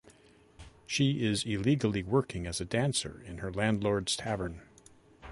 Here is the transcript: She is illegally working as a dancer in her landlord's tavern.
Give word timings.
She 0.87 1.23
is 1.23 1.43
illegally 1.45 2.01
working 2.01 2.47
as 2.47 2.59
a 2.59 2.65
dancer 2.65 3.21
in 3.27 3.37
her 3.37 3.53
landlord's 3.53 4.15
tavern. 4.15 4.63